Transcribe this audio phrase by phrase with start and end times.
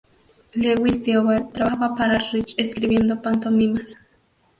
[0.55, 3.99] Lewis Theobald trabajaba para Rich escribiendo pantomimas.